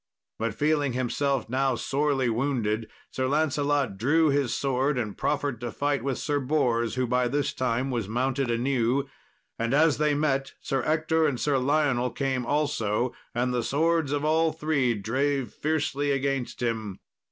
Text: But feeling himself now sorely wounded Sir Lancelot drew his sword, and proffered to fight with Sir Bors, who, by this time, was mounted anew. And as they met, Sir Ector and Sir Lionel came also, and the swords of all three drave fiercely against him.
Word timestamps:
But 0.39 0.55
feeling 0.55 0.93
himself 0.93 1.47
now 1.47 1.75
sorely 1.75 2.27
wounded 2.27 2.89
Sir 3.11 3.27
Lancelot 3.27 3.99
drew 3.99 4.29
his 4.29 4.51
sword, 4.51 4.97
and 4.97 5.15
proffered 5.15 5.61
to 5.61 5.71
fight 5.71 6.03
with 6.03 6.17
Sir 6.17 6.39
Bors, 6.39 6.95
who, 6.95 7.05
by 7.05 7.27
this 7.27 7.53
time, 7.53 7.91
was 7.91 8.07
mounted 8.07 8.49
anew. 8.49 9.07
And 9.59 9.75
as 9.75 9.99
they 9.99 10.15
met, 10.15 10.53
Sir 10.59 10.81
Ector 10.87 11.27
and 11.27 11.39
Sir 11.39 11.59
Lionel 11.59 12.09
came 12.09 12.47
also, 12.47 13.13
and 13.35 13.53
the 13.53 13.61
swords 13.61 14.11
of 14.11 14.25
all 14.25 14.51
three 14.51 14.95
drave 14.95 15.51
fiercely 15.53 16.09
against 16.09 16.63
him. 16.63 16.97